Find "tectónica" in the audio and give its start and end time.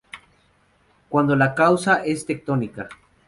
2.25-2.89